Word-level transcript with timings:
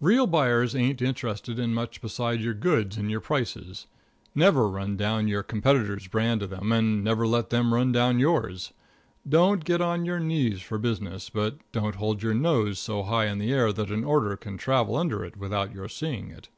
Real 0.00 0.28
buyers 0.28 0.76
ain't 0.76 1.02
interested 1.02 1.58
in 1.58 1.74
much 1.74 2.00
besides 2.00 2.44
your 2.44 2.54
goods 2.54 2.96
and 2.96 3.10
your 3.10 3.18
prices. 3.18 3.88
Never 4.32 4.68
run 4.68 4.96
down 4.96 5.26
your 5.26 5.42
competitor's 5.42 6.06
brand 6.06 6.38
to 6.38 6.46
them, 6.46 6.70
and 6.70 7.02
never 7.02 7.26
let 7.26 7.50
them 7.50 7.74
run 7.74 7.90
down 7.90 8.20
yours. 8.20 8.72
Don't 9.28 9.64
get 9.64 9.80
on 9.80 10.04
your 10.04 10.20
knees 10.20 10.62
for 10.62 10.78
business, 10.78 11.30
but 11.30 11.56
don't 11.72 11.96
hold 11.96 12.22
your 12.22 12.32
nose 12.32 12.78
so 12.78 13.02
high 13.02 13.26
in 13.26 13.38
the 13.40 13.52
air 13.52 13.72
that 13.72 13.90
an 13.90 14.04
order 14.04 14.36
can 14.36 14.56
travel 14.56 14.94
under 14.94 15.24
it 15.24 15.36
without 15.36 15.74
your 15.74 15.88
seeing 15.88 16.30
it. 16.30 16.48